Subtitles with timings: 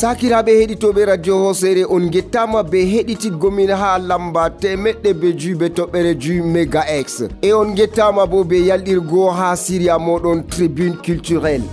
[0.00, 6.40] sakiraɓe heɗitoɓe radio hosere on guettama be heɗitiggomin ha lamba temeɗɗe be juiɓe toɓɓere jui
[6.42, 7.22] méga x.
[7.42, 11.64] E on guettama bo be yalɗirgo ha siria moɗon tribune culturelle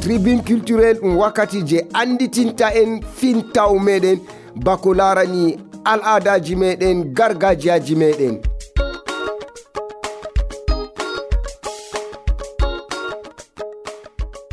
[0.00, 4.18] tribune culturel ɗum wakkati je anditinta en fintaw meɗen
[4.64, 8.49] bako larani al adaji meɗen gargajiyaji meɗen.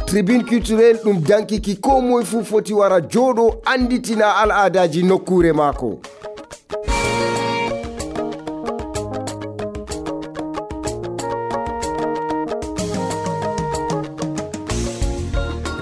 [0.07, 5.99] tribune culturel ɗum dankiki ko moye fuu foti wara jooɗo anditina al aadaji nokkure maako.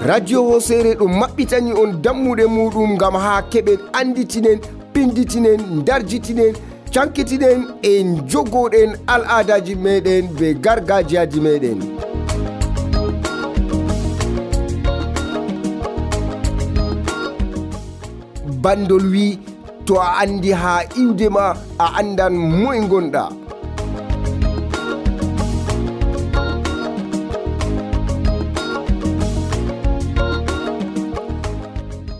[0.06, 4.58] Radio hosere ɗum maɓɓitani on dammuɗe muɗum gam ha keɓen anditinen
[4.92, 6.54] pinditinen darjitinen
[6.94, 12.05] cankitinen en jogoɗen al'adaji meɗen be gargajiyaji meɗen.
[18.66, 19.38] Bandol wi
[19.86, 20.52] to a andi
[21.78, 22.34] andan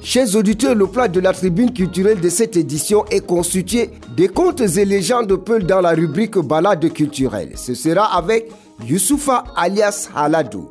[0.03, 4.61] Chers auditeurs, le plat de la tribune culturelle de cette édition est constitué des contes
[4.61, 7.51] et légendes de Peul dans la rubrique balade culturelle.
[7.57, 8.51] Ce sera avec
[8.87, 10.69] Youssoufa alias Haladou.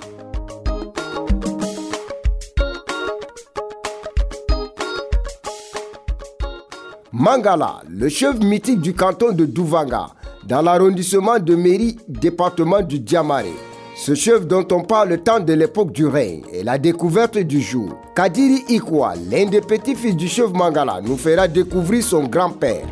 [7.17, 10.07] Mangala, le chef mythique du canton de Douvanga,
[10.45, 13.53] dans l'arrondissement de Méry, département du Diamaré.
[13.95, 17.61] Ce chef dont on parle le temps de l'époque du règne et la découverte du
[17.61, 17.95] jour.
[18.17, 22.85] Kadiri Ikwa, l'un des petits-fils du chef Mangala, nous fera découvrir son grand-père.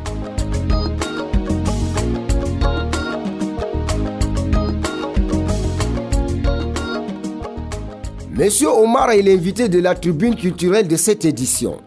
[8.32, 11.82] Monsieur Omar est l'invité de la tribune culturelle de cette édition.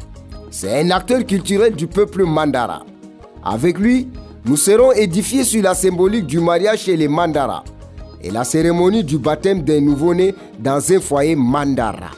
[0.58, 2.82] C'est un acteur culturel du peuple Mandara.
[3.44, 4.08] Avec lui,
[4.46, 7.62] nous serons édifiés sur la symbolique du mariage chez les Mandara
[8.22, 12.10] et la cérémonie du baptême d'un nouveau-né dans un foyer Mandara.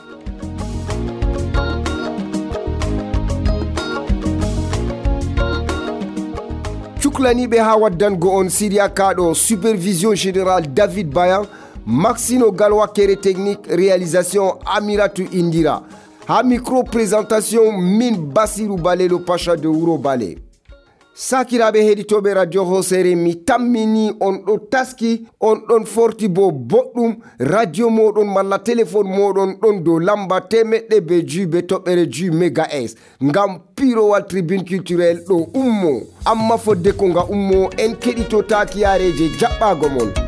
[7.02, 11.42] cuklani ɓe ha waddango on siria kaɗo supervision général david bayan
[11.84, 15.82] maxino galwa kere technique réalisation amiratu indira
[16.28, 20.36] ha micro présentation min basiru balelo pacha de wuro bale
[21.14, 26.52] sakiraɓe heɗitoɓe radio hosere mi tammini on ɗo taski on ɗon forti bo
[27.40, 32.94] radio moɗon malla téléphone moɗon ɗon dow lamba temeɗɗe be juiɓe toɓɓere ju méga s.
[33.22, 36.02] Ngam pirowal tribune culturel ɗo ummo.
[36.26, 40.27] Amma fodde ko nga ummo en keɗito takiyareje jaɓɓago mon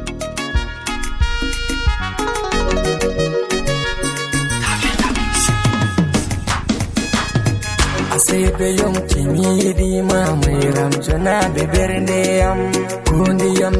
[8.31, 11.37] seveyom kimidi ma mai ram jana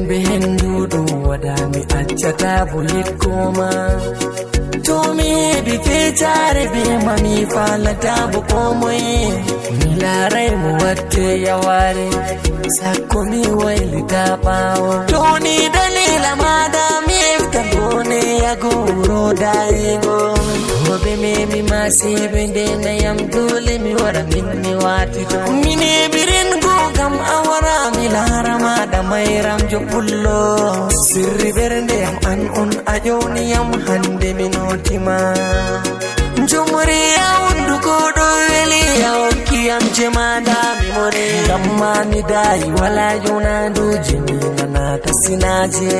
[0.09, 3.69] be henduɗum waɗami accata boyikkoma
[4.87, 9.19] tomi heɓi fecare be mami falatabo komoye
[9.79, 12.09] mi larai mu watte yaware
[12.77, 14.25] sakko mi waylita
[15.11, 18.75] to ni dalila madami efta gone yago
[19.43, 20.19] dai go
[20.85, 27.37] hoɓe memi ma seɓe ndenayam dole mi waɗa min mi watito mi neɓirengo gam a
[27.49, 30.39] wara mi laara maɗa mayramjo pullo.
[31.07, 35.17] Sirri ɓerdeyam an on a ƴowniyam hande mi notima
[36.51, 41.65] jomore ya wondugo ɗo weli ya hokkiyam je maɗa mi more gam
[42.11, 45.91] mi dayi wala yonanduji mi nanata sinaje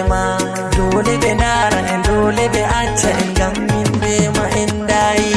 [0.77, 5.35] dole ɓe ndara en dole ɓe acca en gam min je mahindayi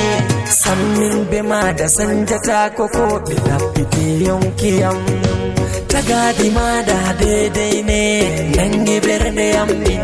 [0.62, 4.98] sammin bima da sanjata koko bila bidiyon kiyam
[5.92, 8.02] tagadima da daidai ne
[8.56, 10.04] nan gibir ne yammin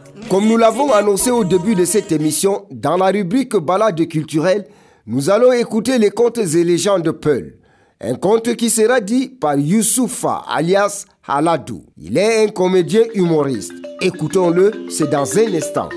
[0.31, 4.65] Comme nous l'avons annoncé au début de cette émission, dans la rubrique Balade culturelle,
[5.05, 7.57] nous allons écouter les contes et légendes de Peul.
[7.99, 11.83] Un conte qui sera dit par Youssoufa alias Haladou.
[11.97, 13.73] Il est un comédien humoriste.
[13.99, 15.89] Écoutons-le, c'est dans un instant.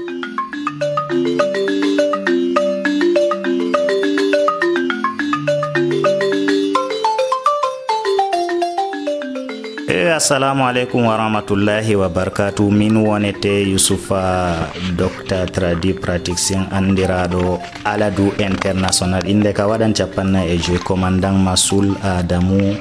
[10.13, 14.53] Assalamu aleykum wa rahmatullahi wa barkatu min wonete yousufa
[15.01, 22.77] docteur tradi praticien andiraɗo aladu international inde ka waɗan capanna e joi commandant masoul adamu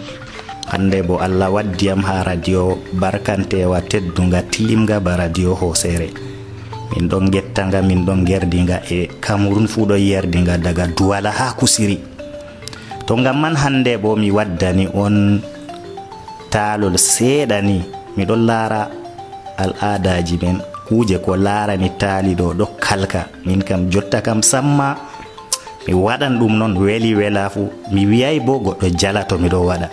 [0.68, 6.12] hande bo allah waddiyam ha radio barkantewa teddunga tilimga ba radio hosere
[6.92, 11.98] min ɗon gettanga min ɗon gerdinga e cameron fu ɗo yerdinga daga duwala ha kusiri.
[13.04, 15.44] To gam man hande bo mi waddani on
[16.54, 17.78] taalol seeɗa ni.
[18.18, 18.82] Miɗon laara
[19.64, 20.58] al aadaji men.
[20.88, 23.22] Kuuje ko laarani taali ɗo ɗo kalka.
[23.46, 24.88] Min kam jotta kam samma.
[25.88, 27.62] Mi waɗan ɗum noon weli wela fu.
[27.94, 29.88] Mi wiyay bo goɗɗo jala to miɗo waɗa.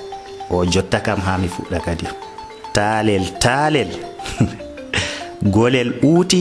[0.51, 2.07] O jotta kam ha mi fuɗɗa kadi.
[2.75, 3.89] Taalel taalel.
[5.55, 6.41] Golel uuti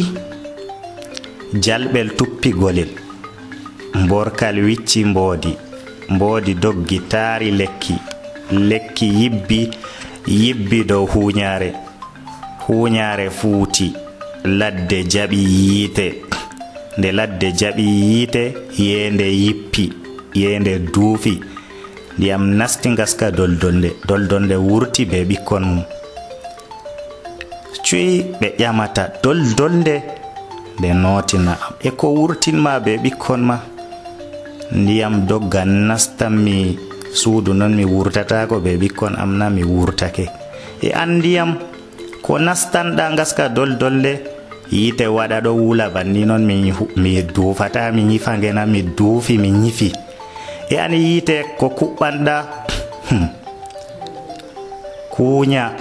[1.63, 2.89] jalɓel tuppi golel.
[3.95, 5.54] Mborkal wicci mboodi.
[6.10, 7.95] Mboodi doggi taari lekki.
[8.51, 9.69] Lekki yibbi.
[10.27, 11.74] yibbi dow huuñaare.
[12.68, 13.94] Huuñaare fuuti
[14.44, 16.06] ladde jaɓi yiite.
[16.98, 18.44] Nde ladde jaɓi yiite
[18.77, 19.94] yeende yippi
[20.36, 21.39] yeende duufi.
[22.18, 25.83] Ndiyam nasti ngaska doldolde doldolde wurti be ɓikkon mum.
[27.86, 29.95] Cuyi ɓe ƴamata doldolde
[30.77, 31.51] nde nootina.
[31.51, 33.60] Am e ko wurtinma be ɓikkon ma.
[34.72, 36.77] Ndiyam dogga nastanmi
[37.13, 40.25] suudu noon mi wurtatako ɓe ɓikkon am na mi wurtake.
[40.81, 41.57] E andiyam
[42.21, 44.13] ko nastanɗa gaska doldolle
[44.71, 46.45] yite waɗa ɗo wula banni noon
[46.95, 49.91] mi duufata mi ñifa ngena mi duufi mi ñifi
[50.69, 52.35] e an yite ko kuɓɓanɗa
[53.09, 53.27] hmm,
[55.09, 55.71] kuuña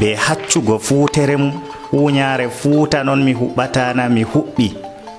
[0.00, 1.52] be haccugo fuutere mum.
[1.94, 4.66] Huuñaare fuuta noon mi huɓɓatana mi huɓɓi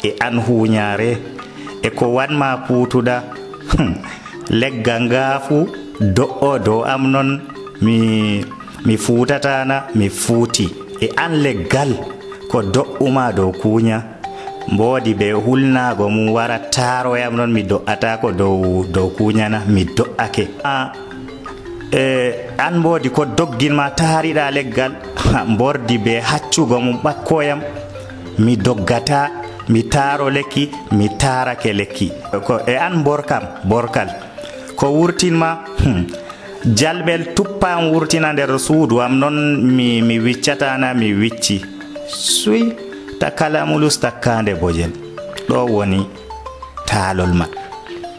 [0.04, 1.10] e an huuñaare
[1.82, 3.16] e ko wanma puutuɗa
[3.72, 3.94] hmm,
[4.50, 5.68] leggal ngaafu
[6.00, 7.30] do'o dow am noon
[7.82, 8.44] mi
[8.86, 10.68] mi fuutatana mi fuuti.
[11.02, 11.92] E an leggal
[12.52, 13.98] ko do'uma dow kuuña
[14.72, 20.92] mboodi ɓe hulnago mum wara taaroyam noon mi do'atako dow dow kuuñana mi do'ake a
[21.92, 22.04] e
[22.58, 24.92] an mboodi ko dogginma taariɗa leggal
[25.52, 27.60] mbordi be haccugo mum ɓakkoyam
[28.40, 29.30] mi doggata
[29.70, 32.12] mi taaro lekki mi taarake lekki.
[32.46, 34.10] Ko e an borkam borkal
[34.76, 35.50] ko wurtinma
[35.84, 36.06] hmm.
[36.74, 41.62] jalɓel tuppan wurtina nder suudu am noon mi, mi wiccatana mi wicci.
[42.08, 42.74] Suy
[43.20, 44.92] takkalamulus takkande bojen
[45.48, 46.08] ɗo woni
[46.88, 47.46] taalol ma.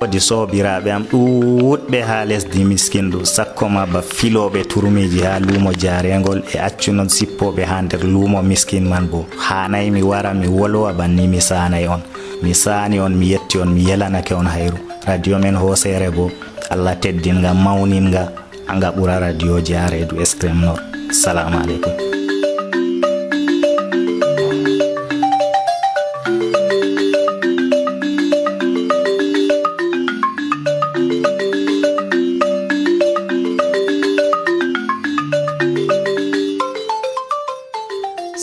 [0.01, 6.59] Wodi sobiraɓe am ɗuɗɓe ha lesdi miskinɗu sakkoma ba filoɓe turmiji ha luumo jarengol e
[6.59, 9.27] accunon sippoɓe ha nder luumo miskin man bo.
[9.39, 12.03] Hanayi mi wara mi wolwa banni mi sanayi on.
[12.43, 16.31] Mi sani on mi yetti on mi yelanake on hayru radio men hoosere bo
[16.71, 18.23] allah teddinga mawninga
[18.69, 20.81] anga ɓura radio ji ha redu extreme nord
[21.23, 22.16] salamu aleykum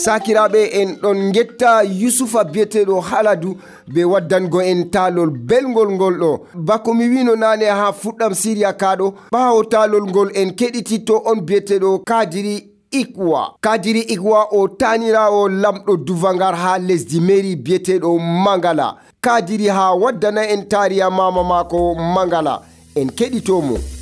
[0.04, 3.56] sakiraɓe en ɗon getta yusufa biyeteɗo haladu
[3.94, 6.30] be waddango en talol belgol ngol ɗo.
[6.54, 11.90] Bako mi wino nane ha fuɗɗam siriya kaɗo ɓawo talol ngol en keɗititto on biyeteɗo
[12.04, 12.56] kadiri
[12.90, 13.54] ikwa.
[13.60, 18.96] Kadiri ikwa o tanirawo lamɗo duvangar ha lesdi meri biyeteɗo mangala.
[19.22, 22.62] Kadiri ha waddana en tariya mama mako mangala
[22.94, 23.93] en keɗitomo.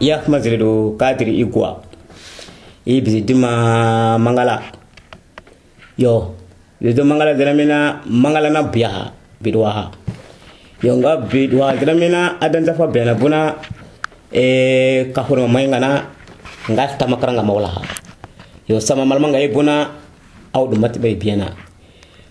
[0.00, 1.84] ya mazirido ziri do kadiri igwa.
[2.86, 4.62] I dima mangala.
[5.98, 6.34] Yo
[6.80, 9.92] bizi mangala ziramina mangala na biyaha bidwaha
[10.82, 11.76] yo nga bidwaha
[12.40, 13.54] adanza fa bena buna
[14.32, 16.08] e kafurma mayngana
[16.70, 17.84] nga tamakaranga mawlaha
[18.66, 19.92] yo sama malmanga ye buna
[20.56, 21.52] awdu bai biyana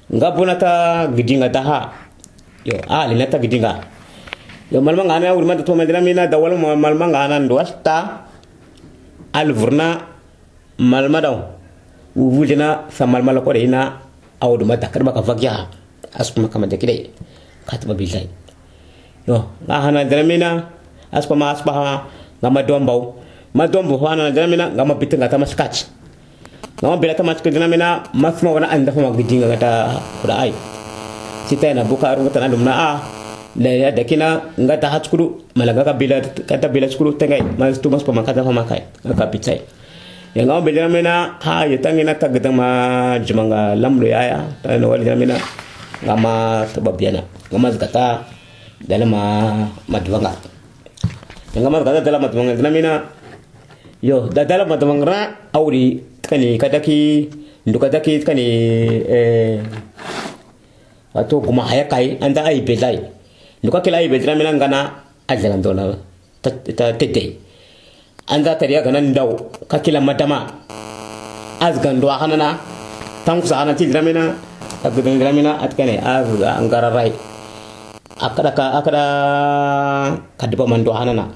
[0.10, 1.94] nga buna ta gidinga daha.
[2.66, 3.99] Yo ali na ta gidinga.
[4.70, 8.26] Yo malma ngana wuri mata to medina mina da wal malma ngana ndo wasta
[9.34, 10.02] al vurna
[10.80, 11.38] malma daw.
[12.18, 14.02] Wulina sa malma la ko de ina
[14.42, 15.70] awdu mata kadma ka vakya
[16.18, 17.14] asuma kama de kide
[17.70, 18.28] katba billahi.
[19.30, 20.50] Yo nga hana dina mina
[21.14, 21.70] aspa ma aspa
[22.42, 23.00] ngama dombaw
[23.54, 25.86] ma dombo hana dina mina ngama bitinga ta maskach
[26.82, 30.54] ngama bila ta maskach dina mina masma wana anda fa magdinga kata kuda ai.
[31.46, 31.74] Sita
[32.50, 32.90] dumna a
[33.58, 38.06] laya dakina nga ta hat skuru mala ka bila kata bila skuru tengai ma tumas
[38.06, 39.62] pa makata pa makai ka pitai
[40.38, 44.46] ya nga bila mena ha yatangina tagata ma jmanga lamlo yaya
[44.77, 45.38] no wali mena.
[46.00, 47.20] Nga ma tababiana
[47.51, 47.68] nga ma
[48.79, 49.22] dala ma
[49.91, 50.32] madwanga
[51.51, 53.03] ya nga ma zgata dala madwanga dana mena.
[54.00, 57.27] Yo da dala madwanga awri tkani kadaki
[57.68, 58.48] ndukadaki tkani
[59.12, 59.60] eh
[61.12, 63.19] atau kuma hayakai anda ai bezai.
[63.63, 64.80] Nduka kila ai bedra mena ngana
[65.28, 65.84] ajalan ndola
[66.42, 66.51] ta
[66.96, 67.38] tete.
[68.30, 69.36] Anza tariya gana daw
[69.68, 70.48] ka kila madama.
[71.60, 72.56] Azgan do hanana
[73.25, 74.38] tangu sa hana ti dramina
[74.84, 77.12] agdan mina atkane az angara rai.
[78.20, 79.04] Akada ka akada
[80.39, 81.28] kadba man do hanana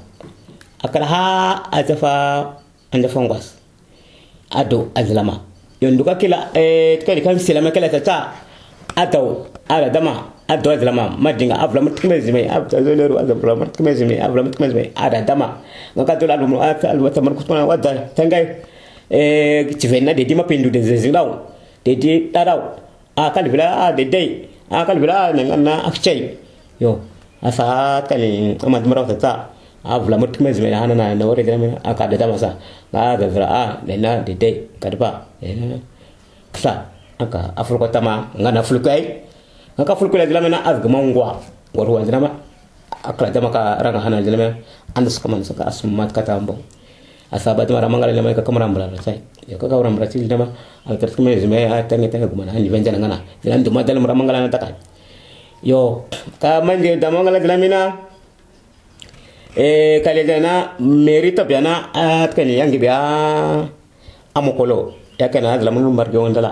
[0.84, 1.24] akada ha
[1.72, 2.56] azafa
[2.94, 3.60] anja ngwas.
[4.54, 5.42] Ado azlama
[5.82, 8.32] yonduka kila eh tkani kan silama kila tata
[8.96, 14.44] ataw ala dama adwa zlama madinga avla mutkme zime avla zoleru azavla mutkme zime avla
[14.44, 15.58] mutkme zime ada dama
[15.98, 18.60] ngaka zola alu muata alu wata markutona wada tangai
[19.10, 21.48] eh chivena dedi mapindu de zezilau
[21.86, 22.76] dedi tarau
[23.16, 24.28] akal bila de dei
[24.70, 26.36] akal bila nangana akchei
[26.80, 27.00] yo
[27.42, 29.32] asa kali amad marota ta
[29.86, 32.56] avla mutkme zime hana na na ore grame akada dama sa
[32.92, 35.24] ngaka zila a lena de dei kadba
[36.52, 36.86] ksa
[37.20, 39.24] aka afulko tama ngana fulukai
[39.78, 41.42] aka fulku la ya dilama na azga mangwa
[41.74, 42.30] war wan dilama
[43.04, 44.54] akla dama ka ranga hana dilama
[44.94, 46.62] andas kaman saka asmat kata ambo
[47.34, 50.54] asabat mara mangala dilama ka kamara mbala sai ya ka kawra mbra til dilama
[50.86, 53.18] al ah, tarik me zme a tangi na gumana hani na ngana.
[53.42, 54.76] Dilam duma dalam mara mangala na takai.
[55.64, 56.06] Yo
[56.40, 57.82] ka manje da mangala dilama na
[59.58, 63.00] e kale dana merito biana ya at kan yangi bia
[64.36, 64.94] amokolo.
[65.18, 66.52] Ya kana dilama mbar jonda ondala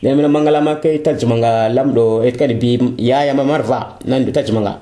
[0.00, 4.80] lemina mangalama ke tajmanga lamdo et kadi bi yaya mamarva nandu tajmanga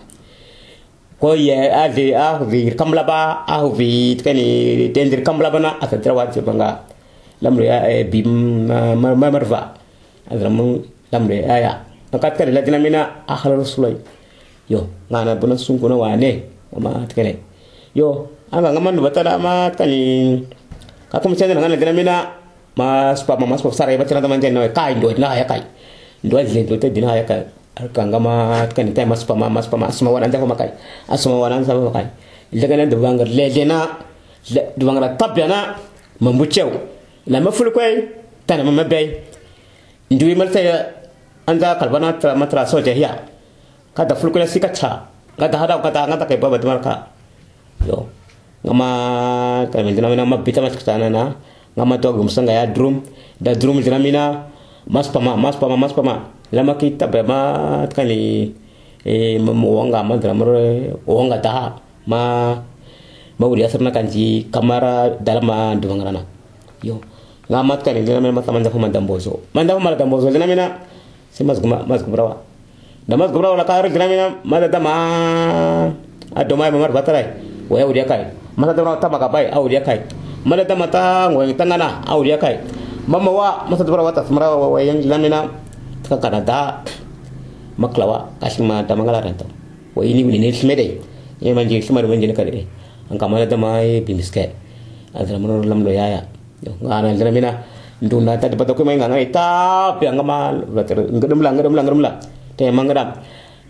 [1.19, 6.87] ko ye avi ahvi kamlaba ahvi kani tendir kamlaba na atadra wati manga
[7.43, 9.75] lamdo ya bi mamarva
[10.31, 11.83] adra mu lamdo aya
[12.15, 13.99] akat kadi ladina mina akhla rasulai
[14.71, 17.43] yo ngana buna sunguna wane mama tkele
[17.91, 20.47] yo anga ngaman batara ma kani
[21.11, 22.38] kakum chandra ngana dina
[22.79, 25.63] mas pa mas pa sarai bacana teman jen kai ndo na ya kai
[26.23, 27.43] ndo le ndo te dina ya kai
[27.91, 30.71] kanga ma kan tay mas pa mas pa mas ma wana ma kai
[31.11, 32.07] asma wana sa kai
[32.55, 33.79] daga nan da bangar le na
[34.79, 35.59] da bangar tabya na
[36.23, 36.71] mambucew
[37.27, 38.07] la ma ful koy
[38.47, 39.11] tan ma mabay
[40.15, 40.71] ndui mal tay
[41.51, 43.11] anda kalbana tra matra so je ya
[43.95, 46.95] kada ful koy sika cha ngada hada kata ngata kai baba marka
[47.87, 48.07] yo
[48.63, 48.89] ngama
[49.71, 51.35] kan dina na mabita mas na
[51.79, 53.07] ngama to gum sanga ya drum.
[53.39, 54.51] Da drum jina mina
[54.91, 56.35] mas pama mas pama mas pama.
[56.51, 58.51] Lama kita be ma kali
[59.07, 60.59] e mo wanga ma maro
[61.07, 62.57] wanga ta ma
[63.39, 66.27] ma uri asarna kanji kamara dalama duwangrana
[66.83, 66.99] yo
[67.47, 70.83] ngama kali jina mina masa manja fuma dambozo manja fuma dambozo jina mina
[71.31, 72.43] si mas guma mas gumrawa
[73.07, 74.91] da mas gumrawa la kar jina mina ma da dama
[76.35, 77.25] adoma ma mar batarai
[77.71, 80.03] waya kai masa da ta maka bai a uri kai
[80.49, 81.53] madata mata ngoyang
[82.09, 82.57] au dia kai.
[83.09, 85.41] Mama wa masa tu barawata smara wa wa yang wayang jilanena
[86.05, 86.85] taka kanada
[87.81, 89.49] maklawa kasima damangala ranta
[89.97, 91.01] wa ini wini ne smede
[91.41, 92.69] ye manje smar manje ne kare,
[93.09, 94.53] angka madata mai bimiske
[95.17, 96.25] adra lam lo yaya.
[96.61, 97.65] Yo ngana adra mina
[98.05, 102.17] ndunda ta dapat ko mai ngana ita pi angama ngadum lang ngadum lang ngadum lang
[102.61, 103.17] te mangadam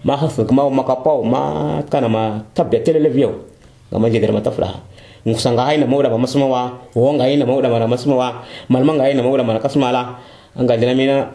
[0.03, 3.39] ma hasu kuma makapau ma kana ma tabya telele vyo
[3.95, 4.83] ngama je der matafla
[5.25, 6.63] fla ngusanga haina mawda ma masma wa
[6.95, 10.19] wonga haina mawda mara masma wa malmanga haina mawda mara kasmala
[10.57, 11.31] anga dinamina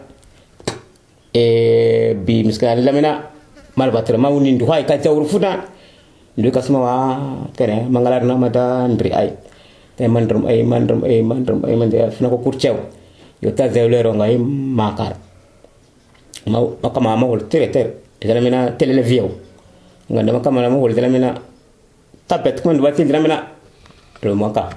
[1.32, 3.30] e bi miska lamina
[3.76, 5.64] mal batra mawni ndu hay ka jawru fuda
[6.36, 6.94] ndu kasma wa
[7.56, 9.30] kene mangalar na mata ndri ay
[9.96, 12.74] te mandrum ay mandrum ay mandrum ay mande fina ko kurcew
[13.42, 15.14] yo ta zewlero ngai makar.
[16.46, 17.90] Ma makama ma hol tere tere.
[18.20, 19.28] Dinamina tele le view
[20.10, 21.34] nganda makama ma hol dinamina
[22.26, 23.53] tapet ko ndu bati dinamina
[24.22, 24.70] remaka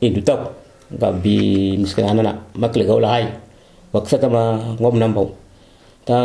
[0.00, 0.52] idutak
[0.90, 3.30] ga bi miskina nana makle gaula hay
[3.94, 5.30] waksata ma ngom nambau
[6.02, 6.18] ta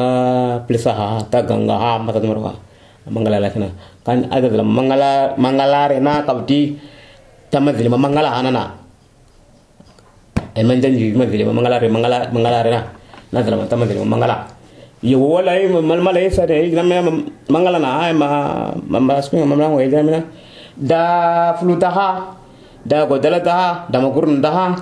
[0.66, 2.54] plesa ha ta ganga ha mata marwa
[3.06, 3.70] mangala lakna
[4.02, 6.74] kan ada dalam mangala mangala rena kabdi
[7.54, 8.64] tamazil ma mangala hanana
[10.58, 12.82] emanjan ji mazil ma mangala re mangala mangala rena
[13.30, 14.50] na dalam tamazil ma mangala
[15.06, 15.54] yo wala
[15.86, 16.66] mal mala isa re
[17.54, 18.28] mangala na ma
[18.90, 20.22] ma ma ma ma ma ngoi da mina
[20.78, 21.56] da
[23.08, 24.76] godala daha da magurun daha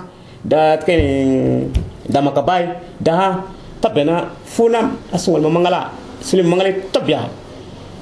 [0.44, 1.70] da kene
[2.08, 2.68] da makabai
[3.00, 3.40] daha
[3.80, 5.88] tabena funa asungol mangala
[6.20, 7.28] silim mangala tabya.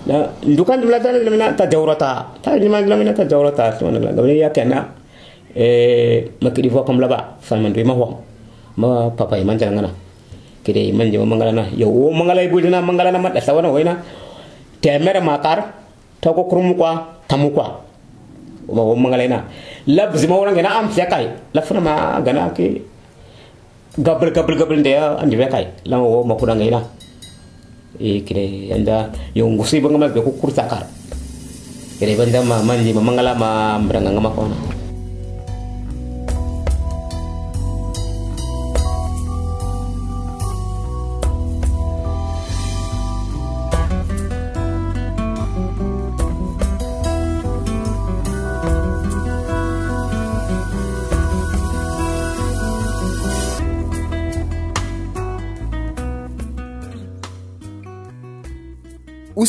[0.02, 4.34] Da ndukan dula da lamina ta jawrata ta jima lamina ta jawrata to na gabne
[4.34, 4.90] ya kana
[5.54, 8.18] e makidi fo kam laba salman ma ho
[8.76, 9.90] ma papa man jana ngana.
[10.64, 11.64] Kede man jama mangala na.
[11.76, 14.02] Yo mangala ibudina mangala na madda sawana hoina
[14.82, 15.70] temere makar
[16.20, 17.80] to ko krum kwa tamu kwa
[18.68, 19.38] o ma mangala na
[19.88, 22.92] lab zima wona ngena am sekai la fana ma gana ke.
[23.92, 26.80] Gabel gabel gabel de andi be kai la o ma kudanga ina
[28.00, 30.84] e kede anda yo ngusi bangama be ko kurta kar
[32.00, 34.30] kede banda ma manji ma mangala ma branga ngama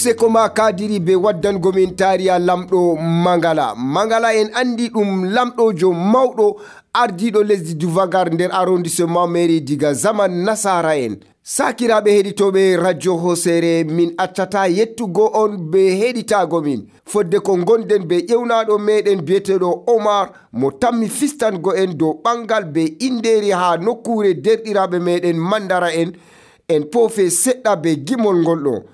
[0.04, 3.74] useko ma kadiri be waddangomin tariya lamɗo mangala.
[3.76, 6.58] Mangala en andi ɗum lamɗojo mawɗo
[6.94, 11.16] ardiɗo lesdi duvagar nder arrondissement mairie diga zaman nasara en.
[11.44, 16.82] Sakiraɓe heɗitoɓe radio hosere min accata yettugo on be heɗitago min.
[17.06, 22.98] Fodde ko gonden be ƴewnaɗo meɗen biyeteɗo omar mo tammi fistango en dow ɓangal be
[23.00, 26.12] inderi ha nokkure derɗiraɓe meɗen mandara en.
[26.68, 28.93] En poofe seɗɗa be gimol ngol ɗo.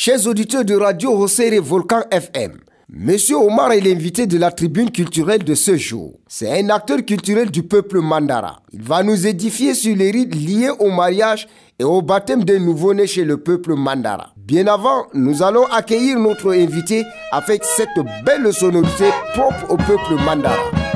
[0.00, 2.52] Chers auditeurs de Radio Hossere Volcan FM,
[2.88, 6.20] Monsieur Omar est l'invité de la tribune culturelle de ce jour.
[6.28, 8.62] C'est un acteur culturel du peuple mandara.
[8.72, 11.48] Il va nous édifier sur les rites liés au mariage
[11.80, 14.34] et au baptême des nouveau-nés chez le peuple mandara.
[14.36, 20.87] Bien avant, nous allons accueillir notre invité avec cette belle sonorité propre au peuple mandara.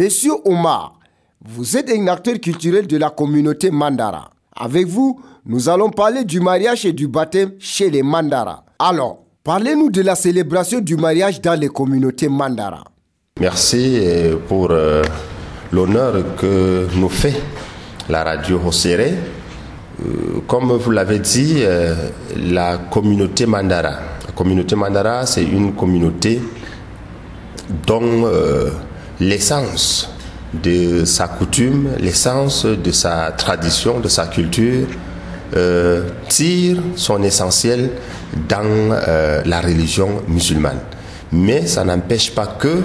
[0.00, 0.94] Monsieur Omar,
[1.46, 4.30] vous êtes un acteur culturel de la communauté Mandara.
[4.56, 8.64] Avec vous, nous allons parler du mariage et du baptême chez les Mandara.
[8.78, 12.84] Alors, parlez-nous de la célébration du mariage dans les communautés Mandara.
[13.40, 15.02] Merci euh, pour euh,
[15.70, 17.36] l'honneur que nous fait
[18.08, 19.00] la radio Hossere.
[19.00, 21.62] Euh, comme vous l'avez dit,
[22.38, 23.98] la communauté Mandara.
[24.26, 26.40] La communauté Mandara, c'est une communauté
[27.86, 28.24] dont
[29.20, 30.10] l'essence
[30.52, 34.86] de sa coutume, l'essence de sa tradition, de sa culture,
[35.56, 37.90] euh, tire son essentiel
[38.48, 40.80] dans euh, la religion musulmane.
[41.32, 42.82] Mais ça n'empêche pas que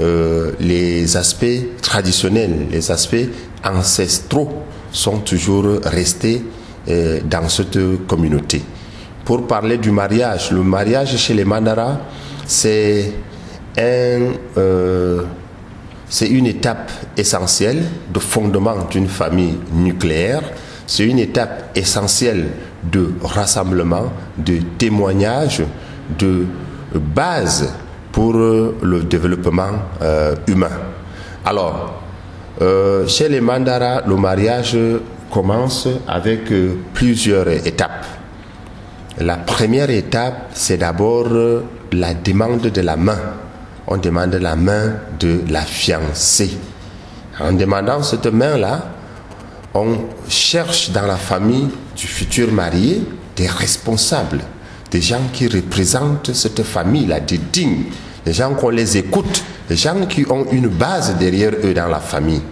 [0.00, 3.28] euh, les aspects traditionnels, les aspects
[3.64, 6.42] ancestraux sont toujours restés
[7.24, 8.62] dans cette communauté.
[9.26, 11.98] Pour parler du mariage, le mariage chez les Mandara,
[12.46, 13.12] c'est
[13.76, 14.32] un,
[16.10, 20.42] c'est une étape essentielle de fondement d'une famille nucléaire.
[20.86, 22.46] C'est une étape essentielle
[22.82, 25.62] de rassemblement, de témoignage,
[26.18, 26.46] de
[26.94, 27.70] base
[28.12, 30.70] pour euh, le développement euh, humain.
[31.44, 32.00] Alors,
[32.62, 34.76] euh, chez les Mandara, le mariage
[35.30, 36.50] commence avec
[36.94, 38.06] plusieurs étapes.
[39.18, 41.28] La première étape, c'est d'abord
[41.92, 43.18] la demande de la main.
[43.90, 46.50] On demande la main de la fiancée.
[47.40, 48.86] En demandant cette main-là,
[49.72, 49.96] on
[50.28, 53.02] cherche dans la famille du futur marié
[53.34, 54.40] des responsables,
[54.90, 57.84] des gens qui représentent cette famille-là, des dignes,
[58.26, 62.00] des gens qu'on les écoute, des gens qui ont une base derrière eux dans la
[62.00, 62.42] famille.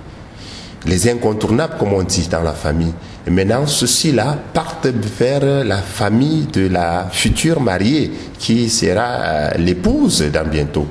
[0.86, 2.94] Les incontournables, comme on dit dans la famille.
[3.26, 10.22] Et maintenant, ceux-ci-là partent vers la famille de la future mariée, qui sera euh, l'épouse
[10.32, 10.86] dans bientôt.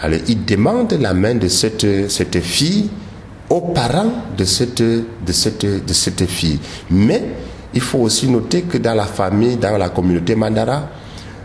[0.00, 2.88] Alors, ils demandent la main de cette, cette fille
[3.50, 6.58] aux parents de cette, de, cette, de cette fille.
[6.90, 7.22] Mais
[7.74, 10.88] il faut aussi noter que dans la famille, dans la communauté Mandara,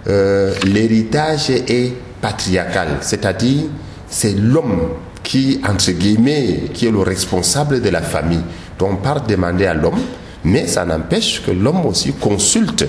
[0.08, 3.63] euh, l'héritage est patriarcale, c'est-à-dire
[4.08, 4.89] c'est l'homme
[5.24, 8.42] qui, entre guillemets, qui est le responsable de la famille.
[8.78, 10.00] Donc on part demander à l'homme,
[10.44, 12.86] mais ça n'empêche que l'homme aussi consulte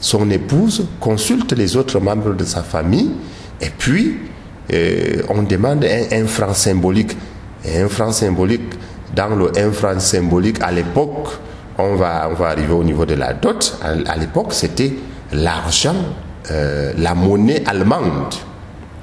[0.00, 3.10] son épouse, consulte les autres membres de sa famille,
[3.60, 4.18] et puis
[4.72, 7.16] euh, on demande un, franc symbolique.
[7.66, 8.74] Un franc symbolique,
[9.14, 11.28] dans le un franc symbolique, à l'époque,
[11.78, 13.78] on va, on va arriver au niveau de la dot.
[13.82, 14.92] À, l'époque, c'était
[15.32, 15.94] l'argent,
[16.50, 18.34] euh, la monnaie allemande,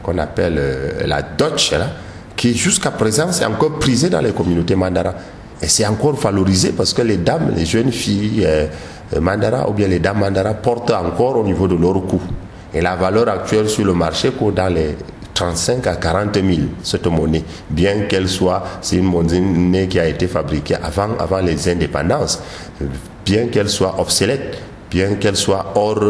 [0.04, 1.88] qu'on appelle euh, la Deutsche, là,
[2.36, 5.14] qui jusqu'à présent, c'est encore prisé dans les communautés mandara.
[5.62, 8.46] Et c'est encore valorisé parce que les dames, les jeunes filles
[9.22, 12.20] mandara ou bien les dames mandara portent encore au niveau de leur cou.
[12.74, 14.98] Et la valeur actuelle sur le marché dans les
[15.36, 16.48] 35 à 40 000,
[16.82, 21.70] cette monnaie, bien qu'elle soit, c'est une monnaie qui a été fabriquée avant, avant les
[21.70, 22.42] indépendances,
[23.26, 24.58] bien qu'elle soit obsolète,
[24.90, 26.04] bien qu'elle soit hors,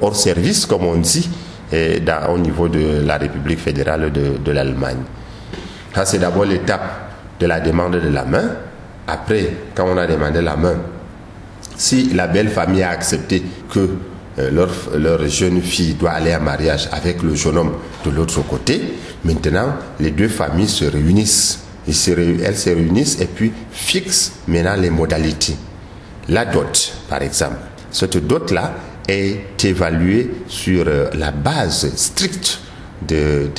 [0.00, 1.28] hors service, comme on dit,
[2.28, 5.02] au niveau de la République fédérale de l'Allemagne.
[5.94, 6.82] Ça, c'est d'abord l'étape
[7.38, 8.56] de la demande de la main.
[9.06, 10.76] Après, quand on a demandé la main,
[11.76, 13.90] si la belle famille a accepté que
[14.40, 17.72] euh, leur, leur, jeune fille doit aller en mariage avec le jeune homme
[18.04, 18.80] de l'autre côté,
[19.24, 21.60] maintenant, les deux familles se réunissent.
[21.86, 25.56] Ils se réunissent, elles se réunissent et puis fixent maintenant les modalités.
[26.28, 27.56] La dot, par exemple.
[27.90, 28.74] Cette dot-là
[29.08, 32.60] est évaluée sur euh, la base stricte
[33.06, 33.50] de,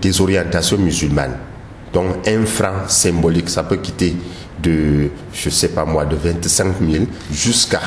[0.00, 1.36] des orientations musulmanes.
[1.92, 4.16] Donc un franc symbolique, ça peut quitter
[4.62, 7.80] de, je sais pas moi, de 25 000 jusqu'à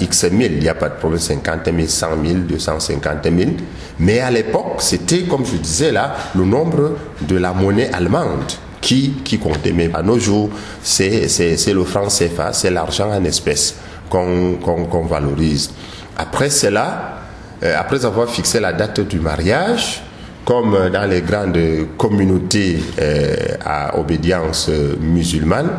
[0.00, 0.52] X 1000.
[0.52, 3.50] Il n'y a pas de problème, 50 000, 100 000, 250 000.
[3.98, 9.14] Mais à l'époque, c'était, comme je disais là, le nombre de la monnaie allemande qui,
[9.24, 9.72] qui comptait.
[9.72, 10.50] Mais à nos jours,
[10.82, 11.26] c'est
[11.72, 13.76] le franc CFA, c'est l'argent en espèces
[14.10, 15.70] qu'on qu qu valorise.
[16.16, 17.20] Après cela,
[17.62, 20.02] euh, après avoir fixé la date du mariage,
[20.44, 21.58] comme dans les grandes
[21.96, 24.68] communautés euh, à obédience
[25.00, 25.70] musulmane,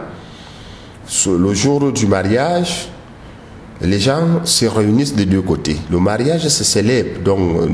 [1.27, 2.87] le jour du mariage,
[3.81, 5.77] les gens se réunissent des deux côtés.
[5.91, 7.69] Le mariage se célèbre, donc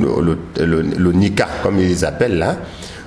[0.58, 2.58] le, nika, comme ils appellent là,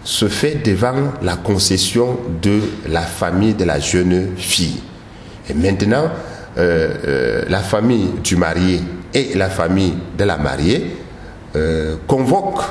[0.05, 4.81] se fait devant la concession de la famille de la jeune fille.
[5.49, 6.11] Et maintenant,
[6.59, 8.81] euh, euh, la famille du marié
[9.15, 10.97] et la famille de la mariée
[11.57, 12.65] euh, convoquent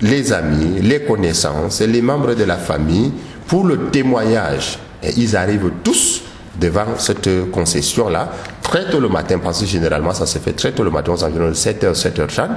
[0.00, 3.12] les amis, les connaissances et les membres de la famille
[3.46, 4.78] pour le témoignage.
[5.02, 6.22] Et ils arrivent tous
[6.60, 8.30] devant cette concession-là,
[8.62, 11.24] très tôt le matin, parce que généralement ça se fait très tôt le matin, aux
[11.24, 12.48] environs de 7h, 7h30.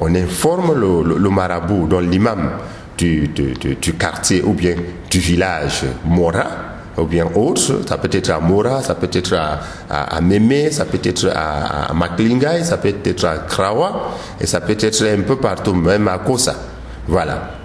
[0.00, 2.50] On informe le, marabout, donc l'imam
[2.98, 4.74] du, du, quartier ou bien
[5.10, 6.46] du village Mora,
[6.96, 10.84] ou bien autre, ça peut être à Mora, ça peut être à, à, Mémé, ça
[10.84, 14.10] peut être à, à ça peut être à Krawa,
[14.40, 16.54] et ça peut être un peu partout, même à Kosa.
[17.06, 17.63] Voilà.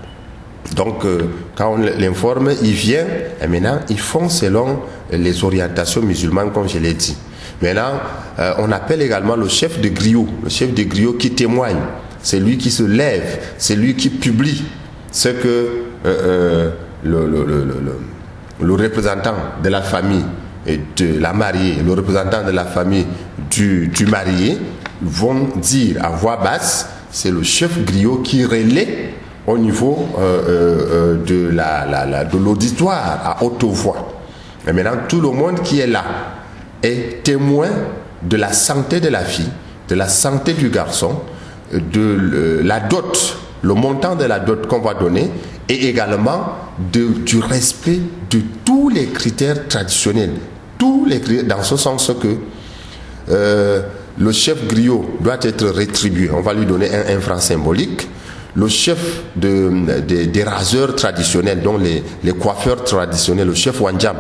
[0.75, 1.23] Donc, euh,
[1.55, 3.05] quand on l'informe, il vient,
[3.41, 7.17] et maintenant, ils font selon les orientations musulmanes, comme je l'ai dit.
[7.61, 7.99] Maintenant,
[8.39, 11.79] euh, on appelle également le chef de griot, le chef de griot qui témoigne.
[12.21, 14.63] C'est lui qui se lève, c'est lui qui publie
[15.11, 15.69] ce que
[16.05, 16.71] euh,
[17.03, 20.23] le, représentant de la famille
[20.67, 23.07] et de la mariée, le représentant de la famille
[23.49, 24.57] du, du marié
[25.01, 26.89] vont dire à voix basse.
[27.11, 29.13] C'est le chef griot qui relaie
[29.49, 34.19] au niveau euh, euh, la de l'auditoire à haute voix.
[34.67, 36.03] Et maintenant, tout le monde qui est là
[36.83, 37.69] est témoin
[38.21, 39.49] de la santé de la fille,
[39.87, 41.21] de la santé du garçon,
[41.73, 45.31] de la dot, le montant de la dot qu'on va donner,
[45.67, 46.55] et également
[46.91, 50.33] du respect de tous les critères traditionnels.
[50.77, 52.37] Tous les dans ce sens que
[53.31, 53.81] euh,
[54.17, 56.29] le chef griot doit être rétribué.
[56.31, 58.07] On va lui donner un franc symbolique
[58.55, 61.81] le chef de, de, des raseurs traditionnels, donc
[62.23, 64.15] les, coiffeurs traditionnels, le chef Wanjam,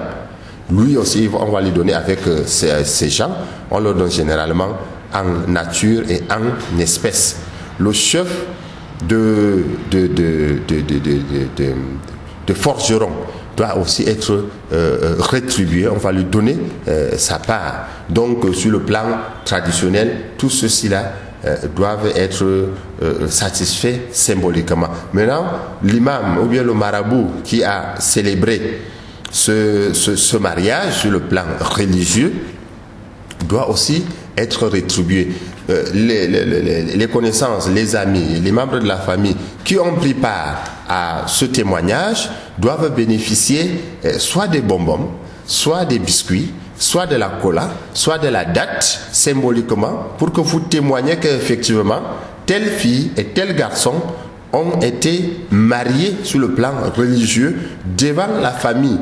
[0.71, 3.31] lui aussi, on va lui donner avec euh, ces, gens,
[3.71, 4.77] on leur donne généralement
[5.13, 7.37] en nature et en espèce.
[7.79, 8.27] Le chef
[9.07, 10.59] de, de,
[12.53, 13.09] forgeron
[13.57, 17.87] doit aussi être euh, rétribué, on va lui donner euh, sa part.
[18.09, 19.05] Donc, sur le plan
[19.45, 21.13] traditionnel, tout ceci-là
[21.45, 24.89] euh, doivent être euh, satisfaits symboliquement.
[25.13, 25.45] Maintenant,
[25.81, 28.81] l'imam ou bien le marabout qui a célébré
[29.31, 32.33] ce, ce, mariage sur le plan religieux
[33.47, 34.03] doit aussi
[34.35, 35.29] être rétribué.
[35.69, 40.61] Euh, les, les, connaissances, les amis, les membres de la famille qui ont pris part
[40.89, 43.81] à ce témoignage doivent bénéficier
[44.17, 45.11] soit des bonbons,
[45.45, 50.61] soit des biscuits, soit de la cola, soit de la date, symboliquement, pour que vous
[50.61, 52.01] témoignez qu'effectivement,
[52.45, 53.93] telle fille et tel garçon
[54.53, 57.55] ont été mariés sur le plan religieux
[57.97, 58.97] devant la famille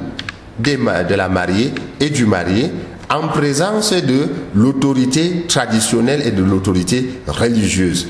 [0.59, 2.71] de la mariée et du marié
[3.09, 8.07] en présence de l'autorité traditionnelle et de l'autorité religieuse.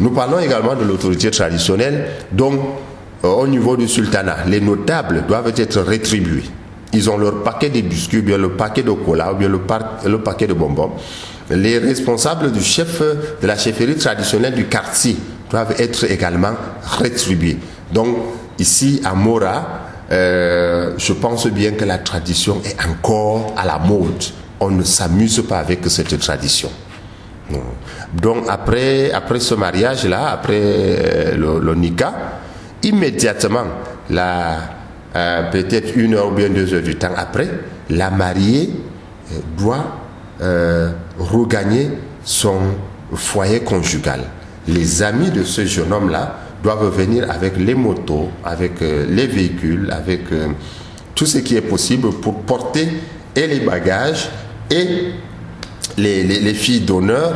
[0.00, 2.58] Nous parlons également de l'autorité traditionnelle, dont
[3.22, 6.44] euh, au niveau du sultanat, les notables doivent être rétribués.
[6.92, 10.18] Ils ont leur paquet de biscuits, ou bien le paquet de cola, ou bien le,
[10.18, 10.92] paquet de bonbons.
[11.50, 15.16] Les responsables du chef de la chefferie traditionnelle du quartier
[15.50, 16.52] doivent être également
[16.98, 17.58] rétribués.
[17.92, 18.16] Donc,
[18.58, 19.66] ici à Mora,
[20.10, 24.24] euh, je pense bien que la tradition est encore à la mode.
[24.58, 26.70] On ne s'amuse pas avec cette tradition.
[28.14, 31.74] Donc après, après ce mariage-là, après euh, le, le,
[32.82, 33.64] immédiatement,
[35.16, 37.48] euh, peut-être une heure ou bien deux heures du temps après,
[37.88, 38.70] la mariée
[39.58, 39.96] doit
[41.18, 41.90] regagner
[42.24, 42.58] son
[43.14, 44.20] foyer conjugal.
[44.68, 49.90] Les amis de ce jeune homme-là doivent venir avec les motos, avec euh, les véhicules,
[49.90, 50.48] avec euh,
[51.14, 52.88] tout ce qui est possible pour porter
[53.34, 54.28] et les bagages
[54.70, 55.12] et
[55.96, 57.32] les, filles d'honneur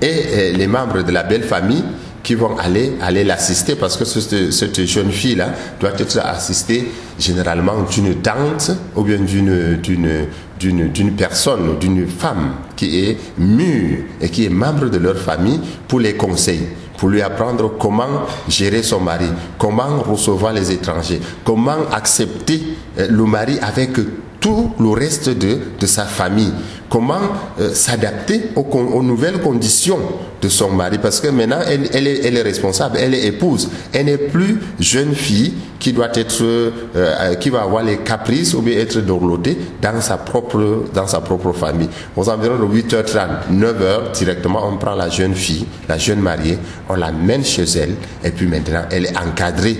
[0.00, 1.84] et, les membres de la belle famille
[2.22, 5.50] qui vont aller aller l'assister parce que cette, cette jeune fille là
[5.80, 10.26] doit être assistée généralement d'une tante ou bien d'une d'une
[10.58, 16.00] d'une personne d'une femme qui est mûre et qui est membre de leur famille pour
[16.00, 16.66] les conseils
[16.98, 22.60] pour lui apprendre comment gérer son mari, comment recevoir les étrangers, comment accepter
[22.98, 23.92] euh, le mari avec
[24.40, 26.52] tout le reste de, de sa famille.
[26.88, 27.20] Comment
[27.60, 29.98] euh, s'adapter aux, aux, nouvelles conditions
[30.40, 30.98] de son mari.
[30.98, 33.68] Parce que maintenant, elle, elle, est, elle, est, responsable, elle est épouse.
[33.92, 38.54] Elle n'est plus jeune fille qui doit être, euh, euh, qui va avoir les caprices
[38.54, 41.88] ou bien être dorlotée dans sa propre, dans sa propre famille.
[42.16, 46.94] Aux environs de 8h30, 9h, directement, on prend la jeune fille, la jeune mariée, on
[46.94, 49.76] la mène chez elle, et puis maintenant, elle est encadrée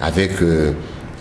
[0.00, 0.32] avec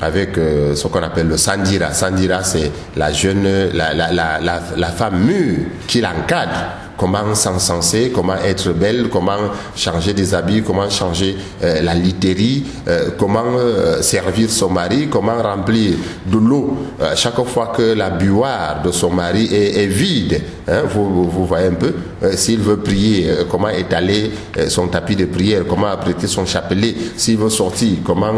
[0.01, 1.93] avec euh, ce qu'on appelle le Sandira.
[1.93, 4.39] Sandira, c'est la jeune, la, la, la,
[4.75, 6.65] la, femme mûre qui l'encadre
[7.01, 13.09] comment s'encenser, comment être belle, comment changer des habits, comment changer euh, la literie, euh,
[13.17, 15.95] comment euh, servir son mari, comment remplir
[16.27, 16.77] de l'eau
[17.15, 20.41] chaque fois que la buoire de son mari est, vide.
[20.67, 21.93] Hein, vous, vous, voyez un peu,
[22.35, 24.31] s'il veut prier, comment étaler
[24.67, 28.33] son tapis de prière, comment apprêter son chapelet, s'il veut sortir, comment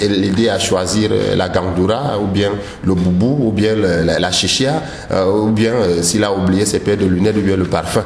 [0.00, 4.82] l'aider à choisir la gandoura, ou bien le boubou, ou bien la, la chichia,
[5.30, 7.97] ou bien s'il a oublié ses paires de lunettes, ou bien le parfum.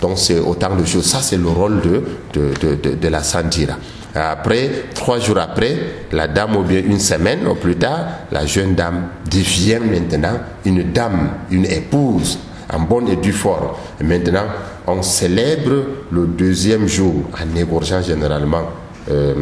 [0.00, 1.06] Donc c'est autant de choses.
[1.06, 3.74] Ça, c'est le rôle de, de, de, la Sandira.
[4.14, 5.76] Après, trois jours après,
[6.12, 7.98] la dame, ou bien une semaine ou plus tard,
[8.32, 12.38] la jeune dame devient maintenant une dame, une épouse,
[12.72, 13.68] en bonne et due forme.
[14.00, 14.46] Et maintenant,
[14.86, 18.62] on célèbre le deuxième jour en égorgeant généralement
[19.10, 19.34] euh,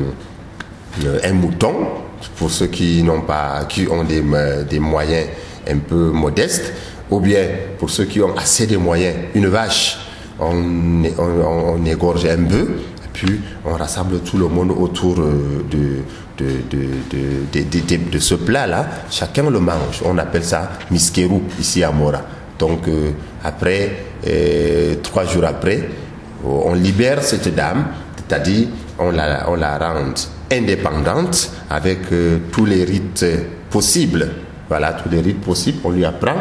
[1.25, 1.75] un mouton,
[2.37, 4.23] pour ceux qui n'ont pas, qui ont des,
[4.69, 5.27] des moyens
[5.71, 6.73] un peu modestes,
[7.11, 7.47] ou bien
[7.79, 9.99] pour ceux qui ont assez de moyens, une vache
[10.41, 12.69] on, égorge un bœuf,
[13.13, 16.05] puis on rassemble tout le monde autour de,
[16.39, 16.83] de, de,
[17.53, 18.87] de, de ce plat-là.
[19.11, 20.03] Chacun le mange.
[20.05, 22.23] On appelle ça miskerou ici à Mora.
[22.59, 23.11] Donc euh,
[23.43, 23.91] après,
[24.27, 25.89] euh, trois jours après,
[26.45, 28.69] on libère cette dame, c'est-à-dire
[28.99, 30.15] on la, on la rend
[30.53, 33.25] indépendante avec euh, tous les rites
[33.71, 34.29] possibles.
[34.69, 36.37] Voilà, tous les rites possibles, on lui apprend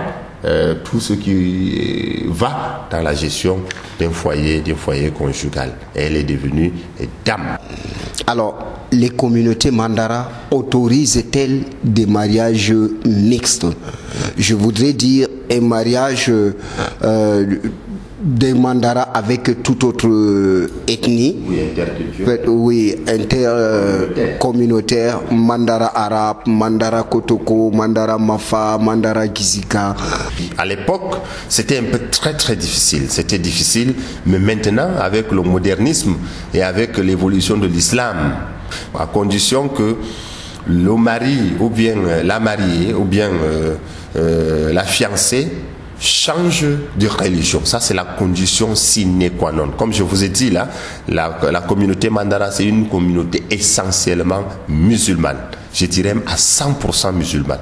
[0.47, 3.59] euh, tout ce qui va dans la gestion
[3.99, 5.73] d'un foyer, d'un foyer conjugal.
[5.93, 6.71] Elle est devenue
[7.25, 7.57] dame.
[8.25, 8.57] Alors,
[8.91, 12.73] les communautés mandara autorisent-elles des mariages
[13.05, 13.65] mixtes?
[14.37, 16.31] Je voudrais dire un mariage
[17.03, 17.45] euh,
[18.19, 20.07] des mandara avec toute autre
[20.87, 21.35] ethnie.
[22.47, 25.19] Oui, intercommunautaire.
[25.29, 29.95] Oui, mandara arabe, mandara kotoko, mandara mafa, mandara gizika.
[30.57, 33.03] À l'époque, c'était un peu très très difficile.
[33.09, 33.93] C'était difficile,
[34.25, 36.15] mais maintenant, avec le modernisme
[36.53, 38.17] et avec l'évolution de l'islam,
[38.97, 39.95] à condition que
[40.67, 43.75] le mari ou bien la mariée ou bien euh,
[44.17, 45.47] euh, la fiancée
[45.99, 46.65] change
[46.97, 47.61] de religion.
[47.63, 49.69] Ça, c'est la condition sine qua non.
[49.77, 50.69] Comme je vous ai dit là,
[51.07, 55.37] la, communauté mandara, c'est une communauté essentiellement musulmane.
[55.73, 57.59] Je dirais même à 100% musulmane.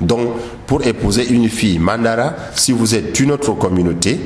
[0.00, 0.28] Donc,
[0.66, 4.20] pour épouser une fille mandara, si vous êtes une autre communauté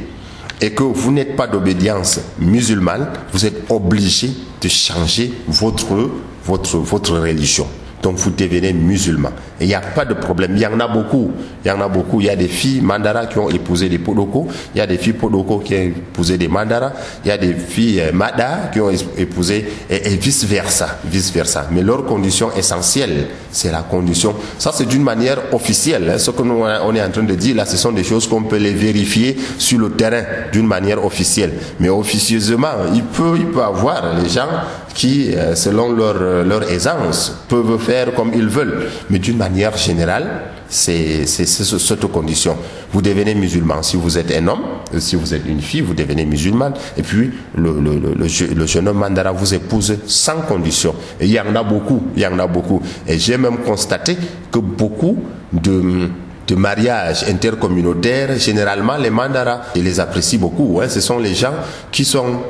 [0.61, 7.67] et que vous n'êtes pas d'obédience musulmane, vous êtes obligé de changer votre religion.
[8.03, 9.31] Donc vous devenez musulman.
[9.61, 10.53] Et il n'y a pas de problème.
[10.55, 11.31] Il y en a beaucoup.
[11.65, 12.21] Il y en a beaucoup.
[12.21, 14.49] Il y a des filles mandara qui ont épousé des podoko.
[14.75, 16.93] Il y a des filles podoko qui ont épousé des mandara.
[17.25, 21.69] Il y a des filles euh, mada qui ont épousé et, vice versa, vice versa.
[21.71, 24.35] Mais leur condition essentielle, c'est la condition.
[24.59, 26.11] Ça, c'est d'une manière officielle.
[26.15, 26.19] Hein.
[26.19, 28.45] Ce que nous on est en train de dire là, ce sont des choses qu'on
[28.45, 31.53] peut les vérifier sur le terrain d'une manière officielle.
[31.79, 34.49] Mais officieusement, il peut, il peut avoir les gens
[34.95, 38.89] qui, euh, selon leur, euh, leur aisance, peuvent faire comme ils veulent.
[39.09, 40.27] Mais d'une manière générale,
[40.69, 42.57] c'est cette condition.
[42.93, 43.83] Vous devenez musulman.
[43.83, 44.63] Si vous êtes un homme,
[44.99, 46.73] si vous êtes une fille, vous devenez musulman.
[46.97, 50.95] Et puis, le, le, jeune homme mandara vous épouse sans condition.
[51.21, 52.03] Il y en a beaucoup.
[52.17, 52.81] Il y en a beaucoup.
[53.07, 54.17] Et j'ai même constaté
[54.51, 55.19] que beaucoup
[55.53, 56.09] de
[56.51, 60.81] de mariage intercommunautaire, généralement les mandaras, je les apprécie beaucoup.
[60.83, 61.53] Hein, ce sont les gens
[61.93, 62.41] qui sont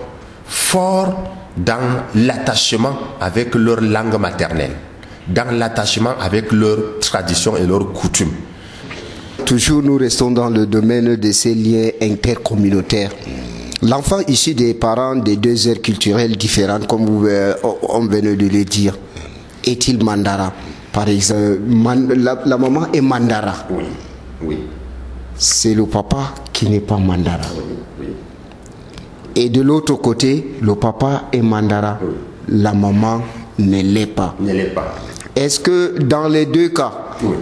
[0.46, 4.72] forts dans l'attachement avec leur langue maternelle,
[5.28, 8.32] dans l'attachement avec leurs traditions et leurs coutumes.
[9.44, 13.10] Toujours nous restons dans le domaine de ces liens intercommunautaires.
[13.82, 18.64] L'enfant issu des parents des deux aires culturelles différentes, comme euh, on venait de le
[18.64, 18.96] dire,
[19.64, 20.52] est-il mandara?
[20.92, 21.60] Par exemple,
[22.16, 23.54] la, maman est mandara.
[23.70, 23.84] Oui,
[24.42, 24.58] oui.
[25.36, 27.38] C'est le papa qui n'est pas mandara.
[29.37, 31.99] Et de l'autre côté, le papa est mandara,
[32.49, 33.23] la maman
[33.59, 34.35] ne l'est pas.
[35.37, 36.93] Est-ce que dans les deux cas,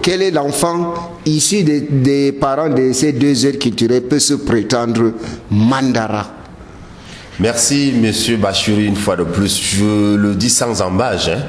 [0.02, 5.12] quel est l'enfant issu des, parents de ces deux aides culturelles peut se prétendre
[5.50, 6.26] mandara?
[7.40, 9.60] Merci, monsieur Bachuri, une fois de plus.
[9.60, 11.42] Je le dis sans embâche, hein.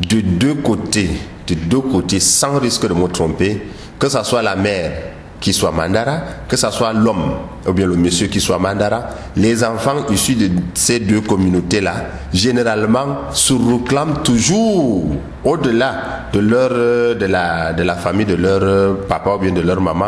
[0.00, 1.10] de deux côtés,
[1.46, 3.60] de deux côtés, sans risque de me tromper,
[3.98, 4.92] que ce soit la mère
[5.40, 6.18] qui soit mandara,
[6.48, 7.34] que ce soit l'homme
[7.66, 9.04] ou bien le monsieur qui soit mandara,
[9.36, 11.94] les enfants issus de ces deux communautés-là,
[12.32, 15.04] généralement se réclament toujours
[15.44, 15.94] au-delà
[16.32, 20.06] de leur, de la, famille, de leur papa ou bien de leur maman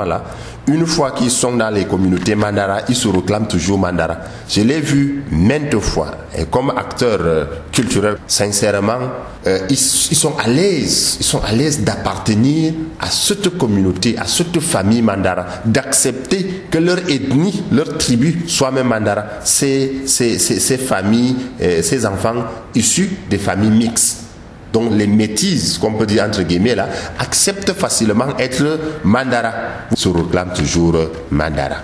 [0.69, 4.19] une fois qu'ils sont dans les communautés mandara, ils se réclament toujours mandara.
[4.49, 6.11] Je l'ai vu maintes fois.
[6.37, 8.99] Et comme acteur euh, culturel, sincèrement,
[9.47, 11.17] euh, ils, sont à l'aise.
[11.21, 16.99] Ils sont à l'aise d'appartenir à cette communauté, à cette famille mandara, d'accepter que leur
[17.09, 19.25] ethnie, leur tribu soit même mandara.
[19.45, 24.28] Ces, ces, ces, familles, euh, ces enfants issus des familles mixtes
[24.73, 29.53] donc les métises, qu'on peut dire entre guillemets là, acceptent facilement être mandara.
[29.95, 30.97] Se réclament toujours
[31.31, 31.77] mandara.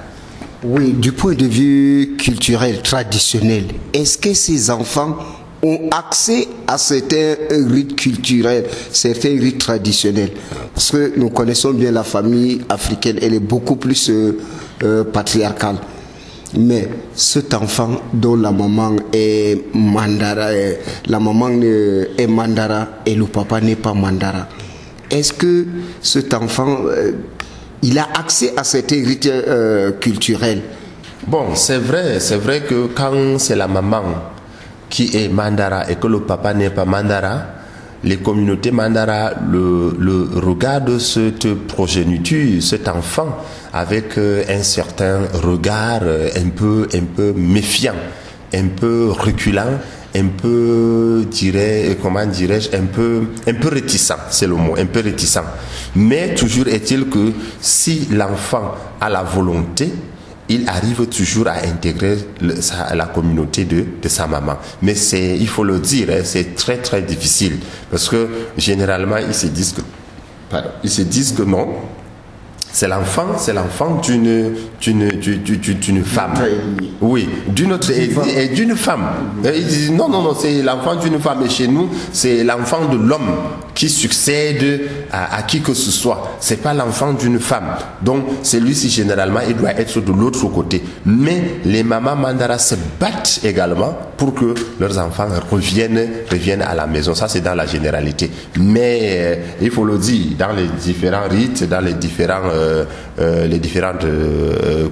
[0.63, 5.19] Oui, du point de vue culturel, traditionnel, est-ce que ces enfants
[5.63, 10.33] ont accès à certains rites culturels, certains rites traditionnels?
[10.75, 14.39] Parce que nous connaissons bien la famille africaine, elle est beaucoup plus euh,
[14.83, 15.77] euh, patriarcale.
[16.57, 20.51] Mais cet enfant dont la maman est mandara,
[21.07, 24.47] la maman est mandara et le papa n'est pas mandara,
[25.11, 25.67] est-ce que
[26.01, 27.13] cet enfant, euh,
[27.83, 30.63] il a accès à cet héritier euh, culturel?
[31.27, 34.03] Bon, c'est vrai, c'est vrai que quand c'est la maman
[34.89, 37.47] qui est mandara et que le papa n'est pas mandara,
[38.05, 43.39] les communautés mandara le regardent cette progéniture, cet enfant,
[43.75, 47.97] avec euh, un certain regard euh, un peu, un peu méfiant,
[48.55, 49.81] un peu reculant,
[50.15, 55.01] un peu, dirais, comment dirais-je, un peu, un peu réticent, c'est le mot, un peu
[55.01, 55.43] réticent.
[55.97, 59.93] Mais toujours est-il que si l'enfant a la volonté,
[60.49, 64.57] il arrive toujours à intégrer la communauté de, sa maman.
[64.83, 67.59] Mais c'est, il faut le dire, hein, c'est très très difficile
[67.91, 71.69] parce que généralement ils se disent que, ils se disent que non,
[72.75, 76.33] c'est l'enfant, c'est l'enfant d'une, d'une, d'une, femme.
[77.01, 79.05] Oui, d'une autre, et, d'une femme.
[79.93, 81.45] Non, non, non, c'est l'enfant d'une femme.
[81.47, 83.31] Et chez nous, c'est l'enfant de l'homme
[83.75, 86.37] qui succède à, qui que ce soit.
[86.41, 87.75] C'est pas l'enfant d'une femme.
[88.03, 90.83] Donc, celui-ci, généralement, il doit être de l'autre côté.
[91.05, 96.87] Mais les mamans mandara se battent également pour que leurs enfants reviennent, reviennent à la
[96.87, 97.15] maison.
[97.15, 98.31] Ça, c'est dans la généralité.
[98.59, 102.85] Mais, euh, il faut le dire, dans les différents rites, dans les différents, euh,
[103.19, 104.07] euh, les différentes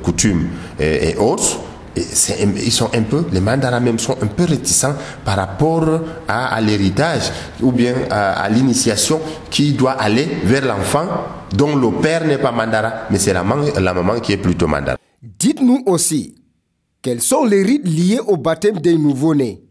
[0.02, 0.48] coutumes
[0.80, 1.60] et, autres,
[1.96, 5.86] ils sont un peu, les mandaras même sont un peu réticents par rapport
[6.26, 7.30] à, l'héritage
[7.60, 9.20] ou bien à, l'initiation
[9.50, 11.06] qui doit aller vers l'enfant
[11.54, 13.44] dont le père n'est pas mandara, mais c'est la,
[13.80, 14.96] la maman qui est plutôt mandara.
[15.22, 16.34] Dites-nous aussi,
[17.02, 19.62] quels sont les rites liés au baptême des nouveau-nés?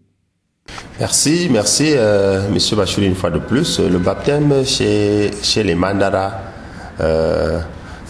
[1.00, 3.80] Merci, merci, euh, Monsieur Bachouli, une fois de plus.
[3.80, 6.34] Le baptême chez, chez les mandaras,
[7.00, 7.60] euh,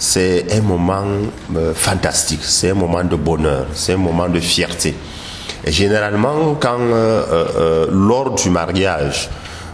[0.01, 1.03] c'est un moment
[1.55, 4.95] euh, fantastique, c'est un moment de bonheur, c'est un moment de fierté.
[5.63, 7.23] Et généralement, euh,
[7.55, 9.29] euh, lors du mariage,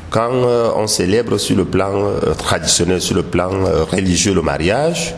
[0.10, 0.30] quand
[0.76, 1.92] on célèbre sur le plan
[2.38, 3.50] traditionnel, sur le plan
[3.90, 5.16] religieux le mariage,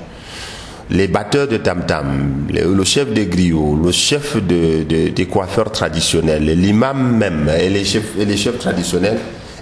[0.92, 6.44] les batteurs de tam-tam, le, chef des griots, le chef de- de- des coiffeurs traditionnels,
[6.46, 9.18] l'imam même et les chefs, et les chefs traditionnels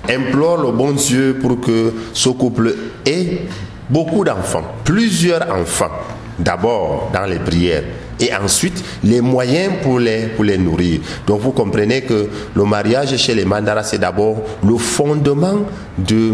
[0.09, 2.75] implorent le bon Dieu pour que ce couple
[3.05, 3.41] ait
[3.89, 5.91] beaucoup d'enfants, plusieurs enfants,
[6.39, 7.83] d'abord dans les prières
[8.19, 10.99] et ensuite les moyens pour les, pour les nourrir.
[11.27, 15.59] Donc vous comprenez que le mariage chez les mandaras, c'est d'abord le fondement
[15.97, 16.33] de,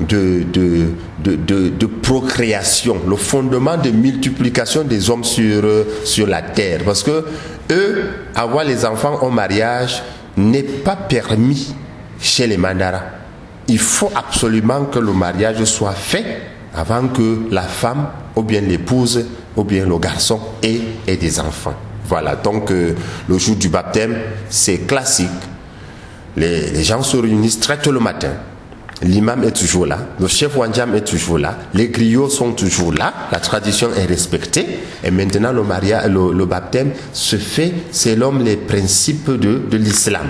[0.00, 0.86] de, de,
[1.22, 5.62] de, de- procréation, le fondement de multiplication des hommes sur,
[6.04, 6.80] sur la terre.
[6.84, 7.24] Parce que
[7.70, 10.02] eux, avoir les enfants au mariage
[10.36, 11.74] n'est pas permis
[12.20, 13.02] chez les mandaras.
[13.68, 16.24] Il faut absolument que le mariage soit fait
[16.74, 19.24] avant que la femme, ou bien l'épouse,
[19.56, 21.74] ou bien le garçon ait, des enfants.
[22.06, 22.94] Voilà, donc euh,
[23.28, 24.16] le jour du baptême,
[24.48, 25.28] c'est classique.
[26.36, 28.32] Les, gens se réunissent très tôt le matin.
[29.02, 33.14] L'imam est toujours là, le chef Wanjam est toujours là, les griots sont toujours là,
[33.32, 34.66] la tradition est respectée
[35.02, 40.26] et maintenant le, baptême se fait selon les principes de l'islam.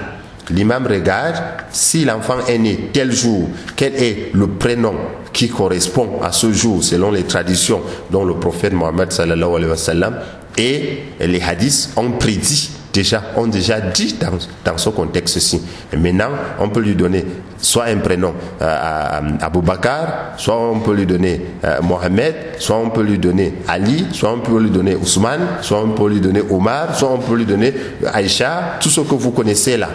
[0.50, 1.36] L'imam regarde
[1.70, 4.94] si l'enfant est né tel jour, quel est le prénom
[5.32, 7.80] qui correspond à ce jour selon les traditions
[8.10, 10.12] dont le prophète Mohammed sallallahu alayhi wa
[10.58, 14.16] et les hadiths ont prédit déjà, ont déjà dit
[14.64, 15.62] dans, ce contexte-ci.
[15.96, 17.24] Maintenant, on peut lui donner
[17.58, 22.34] soit un prénom euh, à, à Abou Bakar, soit on peut lui donner euh, Mohamed,
[22.58, 26.08] soit on peut lui donner Ali, soit on peut lui donner Ousmane, soit on peut
[26.08, 27.72] lui donner Omar, soit on peut lui donner
[28.12, 29.88] Aïcha, tout ce que vous connaissez là.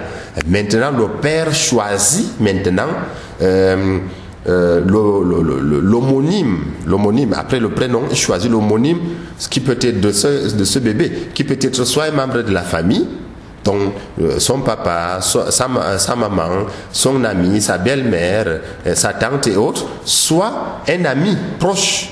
[0.48, 2.90] Maintenant, le père choisit maintenant
[3.42, 4.00] euh,
[4.48, 4.82] euh,
[6.86, 9.00] l'homonyme, après le prénom, il choisit l'homonyme,
[9.38, 12.44] ce qui peut être de ce, de ce bébé, qui peut être soit un membre
[12.44, 13.08] de la famille,
[13.64, 15.50] donc euh, son papa, sa,
[15.98, 18.46] sa maman, son ami, sa belle-mère,
[18.86, 22.12] euh, sa tante et autres, soit un ami proche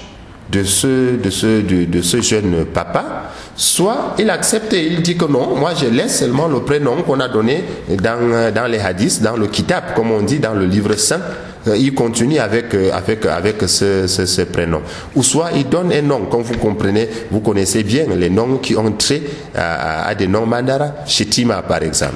[0.52, 5.26] de ce, de ce, de, ce jeune papa, soit il accepte et il dit que
[5.26, 7.64] non, moi je laisse seulement le prénom qu'on a donné
[8.02, 11.22] dans, dans les hadiths, dans le kitab, comme on dit dans le livre saint.
[11.68, 14.82] Euh, Il continue avec, euh, avec, avec ce, ce, prénom.
[15.16, 18.76] Ou soit il donne un nom, comme vous comprenez, vous connaissez bien les noms qui
[18.76, 19.22] ont trait
[19.56, 22.16] à, des noms mandara, Shetima par exemple.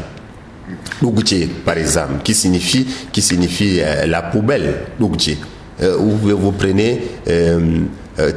[1.02, 5.38] Lugje, par exemple, qui signifie, qui signifie euh, la poubelle, Lugje.
[5.80, 7.00] Ou vous, prenez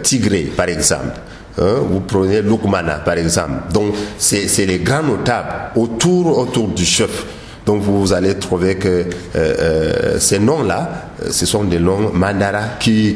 [0.03, 1.19] Tigré, par exemple.
[1.59, 3.73] Hein, vous prenez Lukmana, par exemple.
[3.73, 7.25] Donc, c'est c'est les grands notables autour, autour du chef.
[7.67, 9.05] Donc, vous allez trouver que euh,
[9.37, 13.15] euh, ces noms-là, euh, ce sont des noms mandara qui,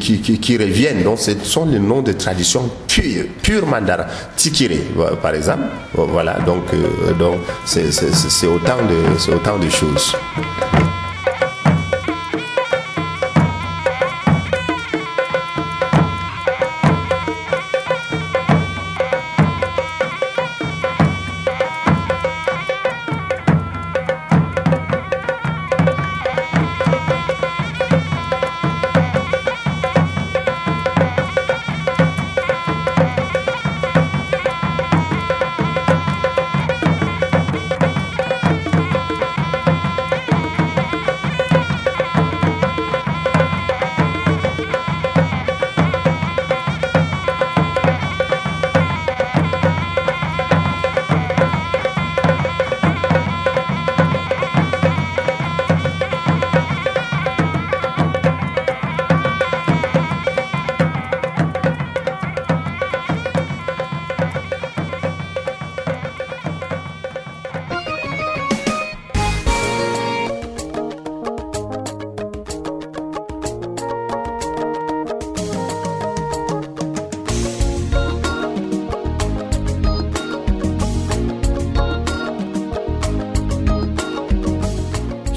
[0.59, 1.03] reviennent.
[1.03, 4.07] Donc, ce sont les noms de tradition pure, pure mandara.
[4.37, 4.71] Tikire,
[5.23, 5.65] par exemple.
[5.95, 6.65] Voilà, donc,
[7.65, 10.15] c'est autant de choses.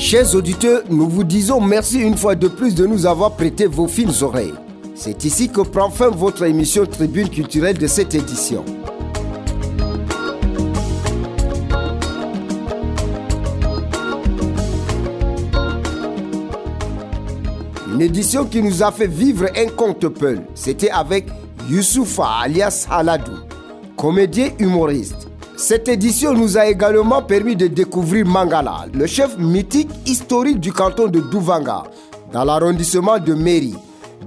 [0.10, 3.90] Chers auditeurs, nous vous disons merci une fois de plus de nous avoir prêté vos
[3.90, 4.54] fines oreilles.
[4.96, 8.64] C'est ici que prend fin votre émission Tribune culturelle de cette édition.
[17.94, 20.42] Une édition qui nous a fait vivre un conte peul.
[20.56, 21.26] C'était avec
[21.70, 23.40] Youssoufa alias Haladou,
[23.98, 25.27] comédien humoriste.
[25.58, 31.08] Cette édition nous a également permis de découvrir Mangala, le chef mythique historique du canton
[31.08, 31.82] de Douvanga,
[32.32, 33.74] dans l'arrondissement de Meri,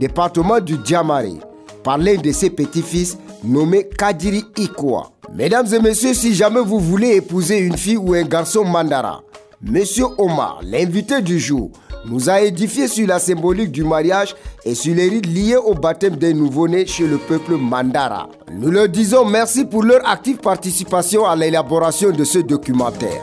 [0.01, 1.39] département du Djamare,
[1.85, 5.12] par l'un de ses petits-fils nommé Kadiri Ikwa.
[5.33, 9.22] Mesdames et messieurs, si jamais vous voulez épouser une fille ou un garçon mandara,
[9.62, 11.70] Monsieur Omar, l'invité du jour,
[12.07, 14.35] nous a édifié sur la symbolique du mariage
[14.65, 18.29] et sur les rites liés au baptême des nouveau-nés chez le peuple Mandara.
[18.53, 23.23] Nous leur disons merci pour leur active participation à l'élaboration de ce documentaire.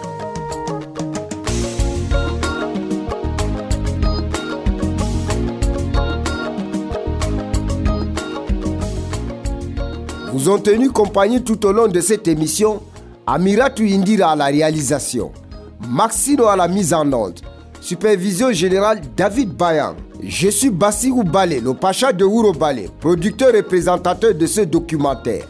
[10.33, 12.81] Vous ont tenu compagnie tout au long de cette émission
[13.25, 15.31] Amiratu Indira à la réalisation,
[15.89, 17.39] Maxino à la mise en onde,
[17.87, 19.95] supervision générale David Bayan.
[20.21, 25.47] Je suis Bassirou Balé, le pacha de Ouro Balé, producteur et présentateur de ce documentaire.